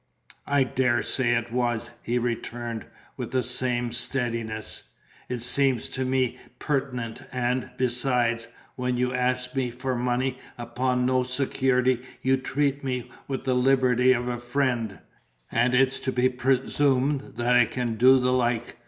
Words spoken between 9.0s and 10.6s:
ask me for money